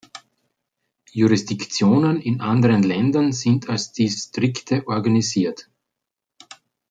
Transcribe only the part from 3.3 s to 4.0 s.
sind als